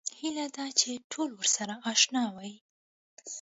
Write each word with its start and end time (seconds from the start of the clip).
هیله 0.19 0.45
دا 0.57 0.65
ده 0.69 0.75
چې 0.79 0.89
ټول 1.11 1.29
ورسره 1.35 1.73
اشنا 1.91 2.23
وي. 2.35 2.53